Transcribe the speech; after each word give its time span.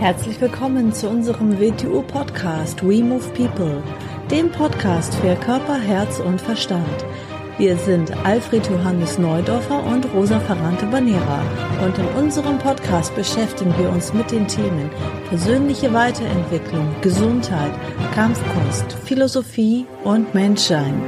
Herzlich 0.00 0.40
willkommen 0.40 0.94
zu 0.94 1.10
unserem 1.10 1.60
WTU-Podcast 1.60 2.82
We 2.82 3.04
Move 3.04 3.28
People, 3.34 3.82
dem 4.30 4.50
Podcast 4.50 5.14
für 5.16 5.34
Körper, 5.36 5.78
Herz 5.78 6.20
und 6.20 6.40
Verstand. 6.40 7.04
Wir 7.58 7.76
sind 7.76 8.10
Alfred 8.24 8.66
Johannes 8.66 9.18
Neudorfer 9.18 9.84
und 9.84 10.10
Rosa 10.14 10.40
Ferrante 10.40 10.86
Banera 10.86 11.42
und 11.84 11.98
in 11.98 12.06
unserem 12.18 12.56
Podcast 12.56 13.14
beschäftigen 13.14 13.74
wir 13.76 13.90
uns 13.90 14.14
mit 14.14 14.30
den 14.30 14.48
Themen 14.48 14.88
persönliche 15.28 15.92
Weiterentwicklung, 15.92 16.94
Gesundheit, 17.02 17.72
Kampfkunst, 18.14 18.94
Philosophie 19.04 19.84
und 20.04 20.32
Menschsein. 20.32 20.98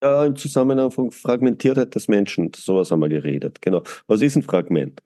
Ja, 0.00 0.24
im 0.24 0.36
Zusammenhang 0.36 0.92
von 0.92 1.10
Fragmentiertheit 1.10 1.92
des 1.96 2.06
Menschen, 2.06 2.52
sowas 2.54 2.92
haben 2.92 3.00
wir 3.00 3.08
geredet. 3.08 3.60
Genau. 3.60 3.82
Was 4.06 4.22
ist 4.22 4.36
ein 4.36 4.44
Fragment? 4.44 5.02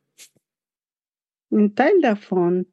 Ein 1.52 1.74
Teil 1.74 2.00
davon. 2.00 2.66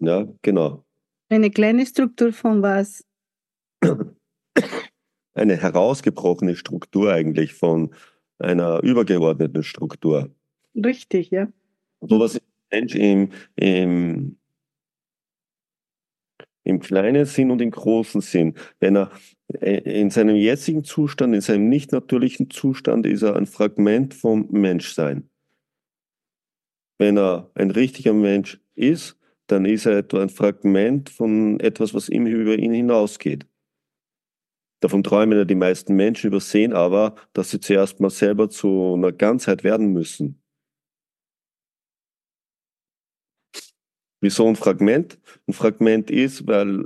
Ja, 0.00 0.28
genau. 0.42 0.84
Eine 1.28 1.50
kleine 1.50 1.86
Struktur 1.86 2.32
von 2.32 2.62
was? 2.62 3.04
Eine 5.34 5.56
herausgebrochene 5.56 6.56
Struktur 6.56 7.12
eigentlich 7.12 7.54
von 7.54 7.94
einer 8.38 8.82
übergeordneten 8.82 9.62
Struktur. 9.62 10.34
Richtig, 10.74 11.30
ja. 11.30 11.48
So 12.00 12.18
was 12.18 12.40
Mensch 12.70 12.94
im, 12.96 13.30
im, 13.56 14.36
im 16.64 16.80
kleinen 16.80 17.24
Sinn 17.26 17.50
und 17.50 17.62
im 17.62 17.70
großen 17.70 18.20
Sinn. 18.20 18.54
Wenn 18.80 18.96
er 18.96 19.12
äh, 19.60 20.00
in 20.00 20.10
seinem 20.10 20.36
jetzigen 20.36 20.84
Zustand, 20.84 21.34
in 21.34 21.40
seinem 21.40 21.68
nicht 21.68 21.92
natürlichen 21.92 22.50
Zustand, 22.50 23.06
ist 23.06 23.22
er 23.22 23.36
ein 23.36 23.46
Fragment 23.46 24.14
vom 24.14 24.48
Menschsein. 24.50 25.30
Wenn 26.98 27.16
er 27.16 27.50
ein 27.54 27.70
richtiger 27.70 28.12
Mensch 28.12 28.60
ist, 28.74 29.16
dann 29.46 29.64
ist 29.64 29.86
er 29.86 29.98
etwa 29.98 30.20
ein 30.20 30.28
Fragment 30.28 31.08
von 31.10 31.58
etwas, 31.60 31.94
was 31.94 32.08
ihm 32.08 32.26
über 32.26 32.58
ihn 32.58 32.72
hinausgeht. 32.72 33.46
Davon 34.80 35.02
träumen 35.02 35.38
ja 35.38 35.44
die 35.44 35.54
meisten 35.54 35.94
Menschen, 35.94 36.28
übersehen 36.28 36.72
aber, 36.72 37.16
dass 37.32 37.50
sie 37.50 37.60
zuerst 37.60 38.00
mal 38.00 38.10
selber 38.10 38.48
zu 38.50 38.94
einer 38.94 39.12
Ganzheit 39.12 39.64
werden 39.64 39.92
müssen. 39.92 40.42
Wieso 44.20 44.46
ein 44.48 44.56
Fragment? 44.56 45.18
Ein 45.46 45.52
Fragment 45.52 46.10
ist, 46.10 46.46
weil 46.46 46.84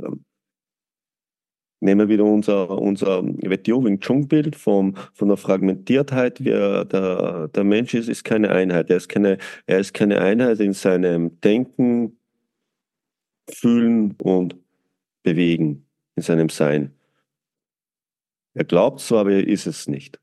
nehmen 1.83 2.08
wir 2.08 2.14
wieder 2.14 2.25
unser, 2.25 2.70
unser 2.70 3.22
WTO 3.25 3.84
Wing 3.84 4.00
Chun 4.00 4.28
Bild 4.28 4.56
vom, 4.56 4.94
von 5.12 5.28
der 5.28 5.36
Fragmentiertheit. 5.36 6.44
Wer 6.44 6.84
der, 6.84 7.48
der 7.48 7.64
Mensch 7.64 7.92
ist, 7.94 8.08
ist 8.08 8.25
keine 8.25 8.50
Einheit. 8.50 8.88
Er 8.88 8.97
ist 8.97 9.08
keine, 9.08 9.38
er 9.66 9.80
ist 9.80 9.92
keine 9.92 10.20
Einheit 10.20 10.60
in 10.60 10.72
seinem 10.72 11.41
Denken, 11.41 12.16
Fühlen 13.50 14.14
und 14.22 14.56
Bewegen, 15.25 15.86
in 16.14 16.22
seinem 16.22 16.48
Sein. 16.48 16.92
Er 18.55 18.64
glaubt 18.64 19.00
zwar, 19.00 19.22
aber 19.22 19.33
er 19.33 19.47
ist 19.47 19.66
es 19.66 19.88
nicht. 19.88 20.22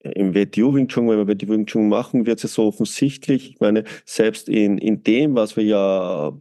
Im 0.00 0.34
WTO 0.34 0.74
Wing 0.74 0.88
Chun, 0.88 1.08
wenn 1.08 1.18
wir 1.18 1.28
WTO 1.28 1.48
Wing 1.48 1.66
Chun 1.66 1.88
machen, 1.88 2.26
wird 2.26 2.42
es 2.44 2.54
so 2.54 2.66
offensichtlich. 2.66 3.50
Ich 3.50 3.60
meine, 3.60 3.84
selbst 4.04 4.48
in, 4.48 4.78
in 4.78 5.02
dem, 5.02 5.34
was 5.34 5.56
wir 5.56 5.64
ja 5.64 6.32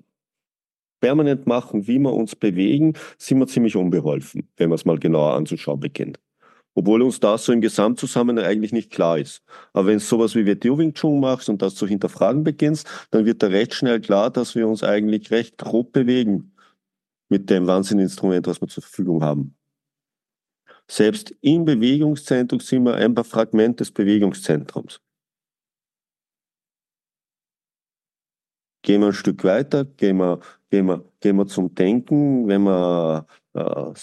permanent 0.99 1.45
machen, 1.47 1.87
wie 1.87 1.99
wir 1.99 2.13
uns 2.13 2.35
bewegen, 2.35 2.93
sind 3.17 3.39
wir 3.39 3.47
ziemlich 3.47 3.75
unbeholfen, 3.75 4.49
wenn 4.57 4.69
man 4.69 4.75
es 4.75 4.85
mal 4.85 4.97
genauer 4.97 5.33
anzuschauen 5.33 5.79
beginnt. 5.79 6.19
Obwohl 6.73 7.01
uns 7.01 7.19
das 7.21 7.45
so 7.45 7.53
im 7.53 7.61
Gesamtzusammenhang 7.61 8.45
eigentlich 8.45 8.73
nicht 8.73 8.91
klar 8.91 9.17
ist. 9.17 9.41
Aber 9.71 9.87
wenn 9.87 9.99
du 9.99 10.03
sowas 10.03 10.35
wie 10.35 10.45
WTO 10.45 10.77
Wing 10.77 10.93
Chun 10.93 11.21
machst 11.21 11.47
und 11.47 11.61
das 11.61 11.75
zu 11.75 11.87
hinterfragen 11.87 12.43
beginnst, 12.43 12.87
dann 13.11 13.25
wird 13.25 13.41
da 13.41 13.47
recht 13.47 13.73
schnell 13.73 14.01
klar, 14.01 14.29
dass 14.29 14.55
wir 14.55 14.67
uns 14.67 14.83
eigentlich 14.83 15.31
recht 15.31 15.57
grob 15.57 15.93
bewegen 15.93 16.53
mit 17.29 17.49
dem 17.49 17.65
Wahnsinninstrument, 17.65 18.47
was 18.47 18.59
wir 18.61 18.67
zur 18.67 18.83
Verfügung 18.83 19.23
haben. 19.23 19.55
Selbst 20.89 21.35
im 21.41 21.65
Bewegungszentrum 21.65 22.59
sind 22.59 22.83
wir 22.83 22.95
ein 22.95 23.15
paar 23.15 23.23
Fragment 23.23 23.79
des 23.79 23.91
Bewegungszentrums. 23.91 25.01
Gehen 28.83 29.01
wir 29.01 29.07
ein 29.07 29.13
Stück 29.13 29.43
weiter, 29.43 29.83
gehen 29.83 30.17
wir, 30.17 30.39
gehen 30.69 30.85
wir, 30.85 31.03
gehen 31.19 31.37
wir 31.37 31.47
zum 31.47 31.73
Denken, 31.73 32.47
wenn 32.47 32.61
wir 32.63 33.25
äh, 33.53 33.93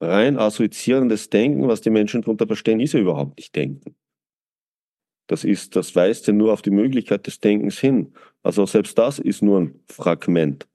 rein 0.00 0.38
assoziierendes 0.38 1.30
Denken, 1.30 1.66
was 1.66 1.80
die 1.80 1.90
Menschen 1.90 2.20
darunter 2.20 2.46
verstehen, 2.46 2.80
ist 2.80 2.92
ja 2.92 3.00
überhaupt 3.00 3.38
nicht 3.38 3.56
Denken. 3.56 3.96
Das 5.26 5.44
ist, 5.44 5.76
das 5.76 5.94
weist 5.94 6.26
ja 6.26 6.32
nur 6.32 6.52
auf 6.52 6.60
die 6.60 6.70
Möglichkeit 6.70 7.26
des 7.26 7.40
Denkens 7.40 7.78
hin. 7.78 8.12
Also 8.42 8.66
selbst 8.66 8.98
das 8.98 9.18
ist 9.18 9.42
nur 9.42 9.60
ein 9.60 9.80
Fragment. 9.88 10.66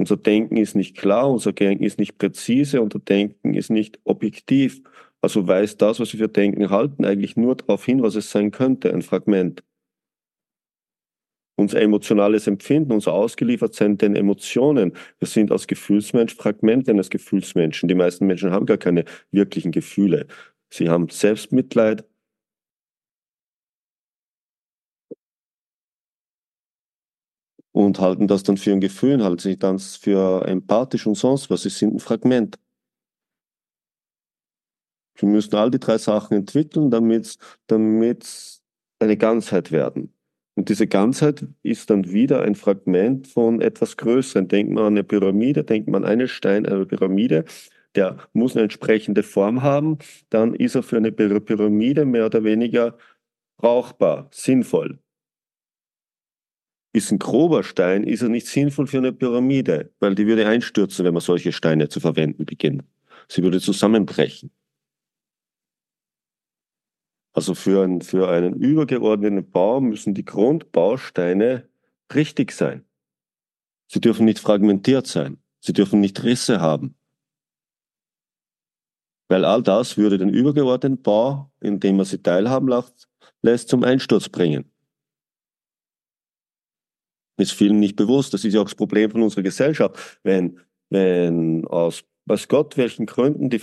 Unser 0.00 0.16
Denken 0.16 0.56
ist 0.56 0.74
nicht 0.76 0.96
klar, 0.96 1.30
unser 1.30 1.52
Denken 1.52 1.84
ist 1.84 1.98
nicht 1.98 2.16
präzise, 2.16 2.80
unser 2.80 3.00
Denken 3.00 3.52
ist 3.52 3.68
nicht 3.68 4.00
objektiv. 4.04 4.80
Also 5.20 5.46
weist 5.46 5.82
das, 5.82 6.00
was 6.00 6.14
wir 6.14 6.20
für 6.20 6.28
Denken 6.28 6.70
halten, 6.70 7.04
eigentlich 7.04 7.36
nur 7.36 7.54
darauf 7.54 7.84
hin, 7.84 8.02
was 8.02 8.14
es 8.14 8.30
sein 8.30 8.50
könnte, 8.50 8.94
ein 8.94 9.02
Fragment. 9.02 9.62
Unser 11.56 11.82
emotionales 11.82 12.46
Empfinden, 12.46 12.92
unser 12.92 13.12
Ausgeliefertsein 13.12 13.98
den 13.98 14.16
Emotionen. 14.16 14.94
Wir 15.18 15.28
sind 15.28 15.52
als 15.52 15.66
Gefühlsmensch 15.66 16.34
Fragmente 16.34 16.92
eines 16.92 17.10
Gefühlsmenschen. 17.10 17.86
Die 17.86 17.94
meisten 17.94 18.26
Menschen 18.26 18.52
haben 18.52 18.64
gar 18.64 18.78
keine 18.78 19.04
wirklichen 19.32 19.70
Gefühle. 19.70 20.28
Sie 20.70 20.88
haben 20.88 21.10
Selbstmitleid, 21.10 22.06
und 27.72 28.00
halten 28.00 28.26
das 28.26 28.42
dann 28.42 28.56
für 28.56 28.72
ein 28.72 28.80
Gefühl, 28.80 29.22
halten 29.22 29.38
sich 29.38 29.58
dann 29.58 29.78
für 29.78 30.46
empathisch 30.46 31.06
und 31.06 31.16
sonst 31.16 31.50
was. 31.50 31.62
Sie 31.62 31.68
sind 31.70 31.94
ein 31.94 32.00
Fragment. 32.00 32.58
Sie 35.18 35.26
müssen 35.26 35.54
all 35.54 35.70
die 35.70 35.78
drei 35.78 35.98
Sachen 35.98 36.36
entwickeln, 36.36 36.90
damit 36.90 37.36
damit 37.66 38.60
eine 38.98 39.16
Ganzheit 39.16 39.70
werden. 39.70 40.14
Und 40.56 40.68
diese 40.68 40.86
Ganzheit 40.86 41.46
ist 41.62 41.90
dann 41.90 42.10
wieder 42.10 42.42
ein 42.42 42.54
Fragment 42.54 43.28
von 43.28 43.60
etwas 43.60 43.96
Größerem. 43.96 44.48
Denkt 44.48 44.72
man 44.72 44.84
an 44.84 44.92
eine 44.94 45.04
Pyramide, 45.04 45.64
denkt 45.64 45.88
man 45.88 46.04
an 46.04 46.10
einen 46.10 46.28
Stein, 46.28 46.66
eine 46.66 46.86
Pyramide, 46.86 47.44
der 47.94 48.18
muss 48.32 48.54
eine 48.54 48.64
entsprechende 48.64 49.22
Form 49.22 49.62
haben, 49.62 49.98
dann 50.30 50.54
ist 50.54 50.74
er 50.74 50.82
für 50.82 50.96
eine 50.96 51.12
Pyramide 51.12 52.04
mehr 52.04 52.26
oder 52.26 52.44
weniger 52.44 52.96
brauchbar, 53.56 54.28
sinnvoll 54.32 54.98
ist 56.92 57.12
ein 57.12 57.18
grober 57.18 57.62
Stein, 57.62 58.04
ist 58.04 58.22
er 58.22 58.28
nicht 58.28 58.46
sinnvoll 58.46 58.86
für 58.86 58.98
eine 58.98 59.12
Pyramide, 59.12 59.92
weil 60.00 60.14
die 60.14 60.26
würde 60.26 60.46
einstürzen, 60.46 61.04
wenn 61.04 61.14
man 61.14 61.20
solche 61.20 61.52
Steine 61.52 61.88
zu 61.88 62.00
verwenden 62.00 62.44
beginnt. 62.44 62.84
Sie 63.28 63.42
würde 63.42 63.60
zusammenbrechen. 63.60 64.50
Also 67.32 67.54
für, 67.54 67.84
ein, 67.84 68.00
für 68.00 68.28
einen 68.28 68.54
übergeordneten 68.54 69.48
Bau 69.50 69.80
müssen 69.80 70.14
die 70.14 70.24
Grundbausteine 70.24 71.68
richtig 72.12 72.50
sein. 72.50 72.84
Sie 73.86 74.00
dürfen 74.00 74.24
nicht 74.24 74.40
fragmentiert 74.40 75.06
sein. 75.06 75.38
Sie 75.60 75.72
dürfen 75.72 76.00
nicht 76.00 76.24
Risse 76.24 76.60
haben. 76.60 76.96
Weil 79.28 79.44
all 79.44 79.62
das 79.62 79.96
würde 79.96 80.18
den 80.18 80.28
übergeordneten 80.28 81.02
Bau, 81.02 81.52
indem 81.60 81.98
man 81.98 82.06
sie 82.06 82.20
teilhaben 82.20 82.68
lässt, 83.42 83.68
zum 83.68 83.84
Einsturz 83.84 84.28
bringen 84.28 84.70
ist 87.40 87.52
vielen 87.52 87.80
nicht 87.80 87.96
bewusst. 87.96 88.34
Das 88.34 88.44
ist 88.44 88.54
ja 88.54 88.60
auch 88.60 88.64
das 88.64 88.74
Problem 88.74 89.10
von 89.10 89.22
unserer 89.22 89.42
Gesellschaft. 89.42 90.20
Wenn, 90.22 90.58
wenn 90.90 91.66
aus 91.66 92.04
weiß 92.26 92.48
Gott 92.48 92.76
welchen 92.76 93.06
Gründen 93.06 93.50
die 93.50 93.60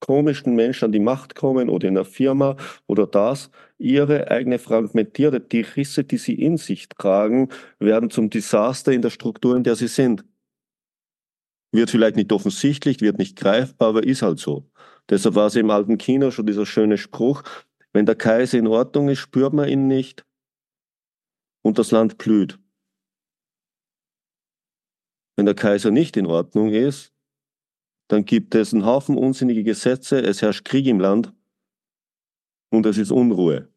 komischen 0.00 0.54
Menschen 0.54 0.86
an 0.86 0.92
die 0.92 1.00
Macht 1.00 1.34
kommen 1.34 1.68
oder 1.68 1.88
in 1.88 1.96
einer 1.96 2.04
Firma 2.04 2.56
oder 2.86 3.06
das, 3.06 3.50
ihre 3.78 4.30
eigene 4.30 4.58
fragmentierte, 4.58 5.40
die 5.40 5.62
Risse, 5.62 6.04
die 6.04 6.18
sie 6.18 6.34
in 6.34 6.58
sich 6.58 6.88
tragen, 6.88 7.48
werden 7.78 8.10
zum 8.10 8.30
Desaster 8.30 8.92
in 8.92 9.02
der 9.02 9.10
Struktur, 9.10 9.56
in 9.56 9.64
der 9.64 9.74
sie 9.74 9.88
sind. 9.88 10.24
Wird 11.72 11.90
vielleicht 11.90 12.16
nicht 12.16 12.32
offensichtlich, 12.32 13.00
wird 13.00 13.18
nicht 13.18 13.36
greifbar, 13.36 13.88
aber 13.88 14.04
ist 14.04 14.22
halt 14.22 14.38
so. 14.38 14.70
Deshalb 15.08 15.34
war 15.34 15.46
es 15.46 15.56
im 15.56 15.70
alten 15.70 15.98
China 15.98 16.30
schon 16.30 16.46
dieser 16.46 16.66
schöne 16.66 16.98
Spruch, 16.98 17.42
wenn 17.92 18.06
der 18.06 18.14
Kaiser 18.14 18.58
in 18.58 18.66
Ordnung 18.66 19.08
ist, 19.08 19.20
spürt 19.20 19.54
man 19.54 19.68
ihn 19.68 19.88
nicht 19.88 20.26
und 21.62 21.78
das 21.78 21.90
Land 21.90 22.18
blüht. 22.18 22.58
Wenn 25.36 25.46
der 25.46 25.54
Kaiser 25.54 25.90
nicht 25.90 26.16
in 26.16 26.26
Ordnung 26.26 26.70
ist, 26.70 27.12
dann 28.08 28.24
gibt 28.24 28.54
es 28.54 28.72
einen 28.72 28.86
Haufen 28.86 29.16
unsinnige 29.16 29.64
Gesetze, 29.64 30.20
es 30.20 30.42
herrscht 30.42 30.64
Krieg 30.64 30.86
im 30.86 31.00
Land 31.00 31.32
und 32.70 32.86
es 32.86 32.98
ist 32.98 33.10
Unruhe. 33.10 33.68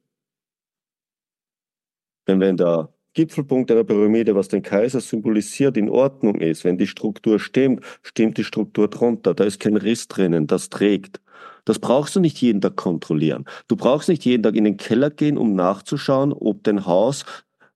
Denn 2.27 2.39
wenn 2.39 2.57
der 2.57 2.93
Gipfelpunkt 3.13 3.71
einer 3.71 3.83
Pyramide, 3.83 4.35
was 4.35 4.47
den 4.47 4.61
Kaiser 4.61 5.01
symbolisiert, 5.01 5.75
in 5.77 5.89
Ordnung 5.89 6.39
ist, 6.39 6.63
wenn 6.63 6.77
die 6.77 6.87
Struktur 6.87 7.39
stimmt, 7.39 7.83
stimmt 8.03 8.37
die 8.37 8.43
Struktur 8.43 8.87
drunter. 8.87 9.33
Da 9.33 9.43
ist 9.43 9.59
kein 9.59 9.77
Riss 9.77 10.07
drinnen, 10.07 10.45
das 10.45 10.69
trägt. 10.69 11.19
Das 11.65 11.79
brauchst 11.79 12.15
du 12.15 12.19
nicht 12.19 12.39
jeden 12.39 12.61
Tag 12.61 12.75
kontrollieren. 12.75 13.45
Du 13.67 13.75
brauchst 13.75 14.09
nicht 14.09 14.25
jeden 14.25 14.43
Tag 14.43 14.55
in 14.55 14.63
den 14.63 14.77
Keller 14.77 15.09
gehen, 15.09 15.37
um 15.37 15.55
nachzuschauen, 15.55 16.31
ob 16.31 16.63
dein 16.63 16.85
Haus, 16.85 17.25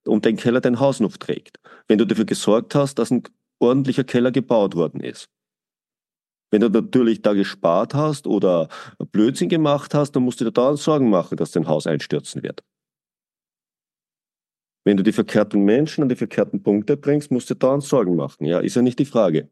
um 0.05 0.21
dein 0.21 0.37
Keller 0.37 0.61
dein 0.61 0.79
Haus 0.79 0.99
noch 0.99 1.17
trägt. 1.17 1.59
Wenn 1.87 1.97
du 1.97 2.05
dafür 2.05 2.25
gesorgt 2.25 2.75
hast, 2.75 2.99
dass 2.99 3.11
ein 3.11 3.23
ordentlicher 3.63 4.03
Keller 4.03 4.31
gebaut 4.31 4.75
worden 4.75 5.01
ist. 5.01 5.29
Wenn 6.51 6.61
du 6.61 6.69
natürlich 6.69 7.23
da 7.23 7.33
gespart 7.33 7.95
hast 7.95 8.27
oder 8.27 8.69
Blödsinn 9.11 9.49
gemacht 9.49 9.95
hast, 9.95 10.11
dann 10.11 10.23
musst 10.23 10.39
du 10.39 10.45
dir 10.45 10.51
da 10.51 10.77
Sorgen 10.77 11.09
machen, 11.09 11.35
dass 11.35 11.51
dein 11.51 11.67
Haus 11.67 11.87
einstürzen 11.87 12.43
wird. 12.43 12.63
Wenn 14.85 14.97
du 14.97 15.03
die 15.03 15.13
verkehrten 15.13 15.63
Menschen 15.63 16.03
an 16.03 16.09
die 16.09 16.15
verkehrten 16.15 16.61
Punkte 16.61 16.95
bringst, 16.97 17.31
musst 17.31 17.49
du 17.49 17.55
da 17.55 17.81
Sorgen 17.81 18.15
machen. 18.15 18.45
Ja, 18.45 18.59
ist 18.59 18.75
ja 18.75 18.81
nicht 18.81 18.99
die 18.99 19.05
Frage. 19.05 19.49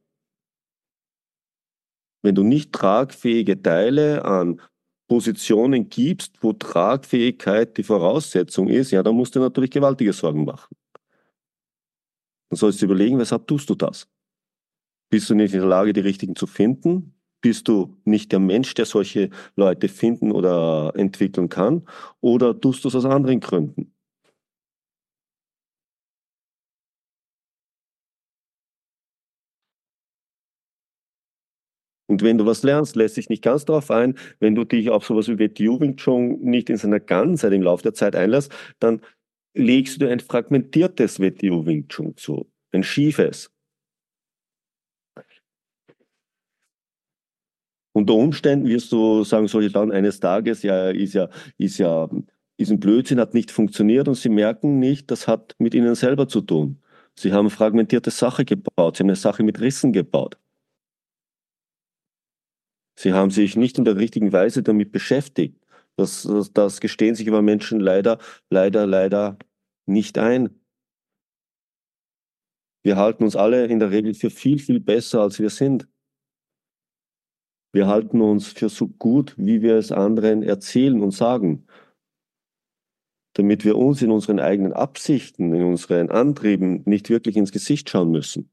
Wenn 2.22 2.36
du 2.36 2.44
nicht 2.44 2.72
tragfähige 2.72 3.60
Teile 3.62 4.24
an 4.24 4.62
Positionen 5.08 5.90
gibst, 5.90 6.44
wo 6.44 6.54
Tragfähigkeit 6.54 7.78
die 7.78 7.84
Voraussetzung 7.84 8.68
ist, 8.68 8.92
ja, 8.92 9.02
dann 9.02 9.16
musst 9.16 9.36
du 9.36 9.40
natürlich 9.40 9.72
gewaltige 9.72 10.14
Sorgen 10.14 10.46
machen. 10.46 10.76
Dann 12.52 12.58
sollst 12.58 12.82
du 12.82 12.86
überlegen, 12.86 13.18
weshalb 13.18 13.48
tust 13.48 13.70
du 13.70 13.76
das? 13.76 14.10
Bist 15.10 15.30
du 15.30 15.36
nicht 15.36 15.54
in 15.54 15.62
der 15.62 15.70
Lage, 15.70 15.94
die 15.94 16.02
richtigen 16.02 16.36
zu 16.36 16.48
finden? 16.48 17.16
Bist 17.42 17.68
du 17.70 17.98
nicht 18.04 18.32
der 18.34 18.40
Mensch, 18.40 18.74
der 18.74 18.86
solche 18.86 19.30
Leute 19.56 19.88
finden 19.88 20.32
oder 20.32 20.92
entwickeln 20.96 21.50
kann? 21.50 21.88
Oder 22.20 22.60
tust 22.60 22.84
du 22.84 22.90
es 22.90 22.96
aus 22.96 23.06
anderen 23.06 23.40
Gründen? 23.40 23.94
Und 32.08 32.24
wenn 32.24 32.38
du 32.38 32.46
was 32.46 32.64
lernst, 32.64 32.96
lässt 32.96 33.16
sich 33.16 33.30
nicht 33.30 33.44
ganz 33.44 33.64
darauf 33.66 33.90
ein, 33.90 34.16
wenn 34.40 34.54
du 34.56 34.66
dich 34.66 34.90
auf 34.90 35.06
sowas 35.06 35.28
wie 35.30 35.40
WTU 35.40 35.80
Wing 35.80 35.96
Chun 35.96 36.40
nicht 36.42 36.70
in 36.70 36.76
seiner 36.78 37.00
Ganzheit 37.00 37.54
im 37.54 37.62
Laufe 37.62 37.84
der 37.84 37.94
Zeit 37.94 38.16
einlässt, 38.16 38.52
dann 38.80 39.02
legst 39.54 40.02
du 40.02 40.10
ein 40.10 40.20
fragmentiertes 40.20 41.20
WTU 41.20 41.66
Wing 41.66 41.88
Chun 41.88 42.16
zu, 42.16 42.50
ein 42.72 42.84
schiefes. 42.84 43.52
Unter 47.94 48.14
Umständen 48.14 48.68
wirst 48.68 48.92
du 48.92 49.24
sagen, 49.26 49.48
solche 49.48 49.70
dann 49.70 49.92
eines 49.92 50.20
Tages, 50.22 50.64
ja, 50.64 50.90
ist 50.90 51.14
ja, 51.14 51.30
ist 51.58 51.78
ja, 51.78 52.10
ist 52.58 52.72
ein 52.72 52.80
Blödsinn, 52.80 53.20
hat 53.20 53.34
nicht 53.34 53.52
funktioniert 53.52 54.08
und 54.08 54.16
sie 54.16 54.30
merken 54.30 54.80
nicht, 54.80 55.12
das 55.12 55.28
hat 55.28 55.56
mit 55.60 55.74
ihnen 55.74 55.96
selber 55.96 56.28
zu 56.28 56.42
tun. 56.42 56.82
Sie 57.16 57.34
haben 57.34 57.50
fragmentierte 57.50 58.10
Sache 58.12 58.46
gebaut, 58.46 58.96
sie 58.96 59.04
haben 59.04 59.10
eine 59.10 59.16
Sache 59.18 59.44
mit 59.44 59.60
Rissen 59.60 59.92
gebaut. 59.92 60.38
Sie 62.98 63.14
haben 63.14 63.32
sich 63.32 63.56
nicht 63.56 63.78
in 63.78 63.86
der 63.86 63.98
richtigen 63.98 64.32
Weise 64.32 64.64
damit 64.64 64.92
beschäftigt. 64.92 65.61
Das, 65.98 66.24
das, 66.24 66.54
das 66.54 66.82
gestehen 66.82 67.16
sich 67.16 67.28
aber 67.28 67.42
Menschen 67.42 67.80
leider, 67.80 68.20
leider, 68.50 68.88
leider 68.88 69.38
nicht 69.86 70.18
ein. 70.18 70.62
Wir 72.84 72.98
halten 72.98 73.24
uns 73.24 73.36
alle 73.36 73.66
in 73.66 73.80
der 73.80 73.92
Regel 73.92 74.14
für 74.14 74.30
viel, 74.30 74.58
viel 74.60 74.80
besser, 74.80 75.22
als 75.22 75.40
wir 75.40 75.50
sind. 75.50 75.88
Wir 77.74 77.88
halten 77.88 78.22
uns 78.22 78.48
für 78.48 78.70
so 78.70 78.88
gut, 78.88 79.36
wie 79.38 79.62
wir 79.62 79.76
es 79.76 79.92
anderen 79.92 80.44
erzählen 80.44 81.02
und 81.02 81.12
sagen, 81.12 81.68
damit 83.34 83.64
wir 83.64 83.78
uns 83.78 84.02
in 84.02 84.12
unseren 84.12 84.40
eigenen 84.40 84.74
Absichten, 84.74 85.54
in 85.54 85.64
unseren 85.64 86.10
Antrieben 86.10 86.84
nicht 86.86 87.10
wirklich 87.10 87.38
ins 87.38 87.52
Gesicht 87.52 87.90
schauen 87.90 88.12
müssen. 88.12 88.52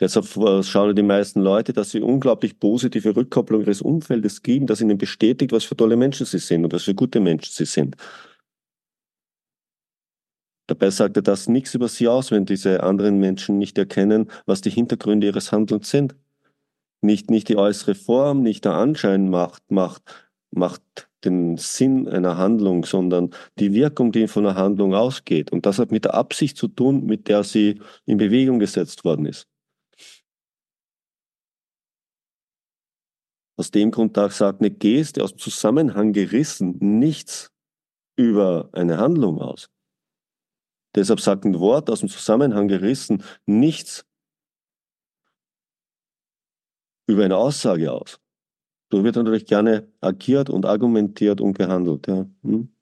Deshalb 0.00 0.34
äh, 0.38 0.62
schauen 0.62 0.96
die 0.96 1.02
meisten 1.02 1.40
Leute, 1.42 1.74
dass 1.74 1.90
sie 1.90 2.00
unglaublich 2.00 2.58
positive 2.58 3.14
Rückkopplung 3.14 3.60
ihres 3.60 3.82
Umfeldes 3.82 4.42
geben, 4.42 4.66
das 4.66 4.80
ihnen 4.80 4.96
bestätigt, 4.96 5.52
was 5.52 5.64
für 5.64 5.76
tolle 5.76 5.96
Menschen 5.96 6.24
sie 6.24 6.38
sind 6.38 6.64
und 6.64 6.72
was 6.72 6.84
für 6.84 6.94
gute 6.94 7.20
Menschen 7.20 7.52
sie 7.52 7.66
sind. 7.66 7.96
Dabei 10.66 10.90
sagt 10.90 11.16
er 11.16 11.22
das 11.22 11.48
nichts 11.48 11.74
über 11.74 11.88
sie 11.88 12.08
aus, 12.08 12.30
wenn 12.30 12.46
diese 12.46 12.82
anderen 12.82 13.18
Menschen 13.18 13.58
nicht 13.58 13.76
erkennen, 13.76 14.30
was 14.46 14.60
die 14.60 14.70
Hintergründe 14.70 15.26
ihres 15.26 15.52
Handelns 15.52 15.90
sind. 15.90 16.14
Nicht, 17.02 17.30
nicht 17.30 17.48
die 17.48 17.56
äußere 17.56 17.94
Form, 17.94 18.42
nicht 18.42 18.64
der 18.64 18.74
Anschein 18.74 19.28
macht, 19.28 19.70
macht, 19.70 20.02
macht 20.50 20.82
den 21.24 21.56
Sinn 21.56 22.08
einer 22.08 22.38
Handlung, 22.38 22.84
sondern 22.84 23.30
die 23.58 23.72
Wirkung, 23.74 24.12
die 24.12 24.28
von 24.28 24.46
einer 24.46 24.54
Handlung 24.54 24.94
ausgeht. 24.94 25.50
Und 25.50 25.66
das 25.66 25.78
hat 25.78 25.90
mit 25.90 26.04
der 26.04 26.14
Absicht 26.14 26.56
zu 26.56 26.68
tun, 26.68 27.04
mit 27.04 27.28
der 27.28 27.42
sie 27.42 27.80
in 28.06 28.18
Bewegung 28.18 28.60
gesetzt 28.60 29.04
worden 29.04 29.26
ist. 29.26 29.49
Aus 33.60 33.70
dem 33.70 33.90
Grund 33.90 34.16
sagt 34.16 34.62
eine 34.62 34.70
Geste 34.70 35.22
aus 35.22 35.32
dem 35.32 35.38
Zusammenhang 35.38 36.14
gerissen 36.14 36.78
nichts 36.80 37.52
über 38.16 38.70
eine 38.72 38.96
Handlung 38.96 39.38
aus. 39.38 39.68
Deshalb 40.94 41.20
sagt 41.20 41.44
ein 41.44 41.58
Wort 41.58 41.90
aus 41.90 42.00
dem 42.00 42.08
Zusammenhang 42.08 42.68
gerissen 42.68 43.22
nichts 43.44 44.06
über 47.06 47.26
eine 47.26 47.36
Aussage 47.36 47.92
aus. 47.92 48.18
So 48.90 49.04
wird 49.04 49.16
natürlich 49.16 49.44
gerne 49.44 49.92
agiert 50.00 50.48
und 50.48 50.64
argumentiert 50.64 51.42
und 51.42 51.52
gehandelt. 51.52 52.06
Ja. 52.06 52.26
Hm? 52.40 52.74